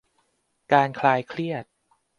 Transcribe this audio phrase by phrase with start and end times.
[0.73, 1.65] การคลายเครียด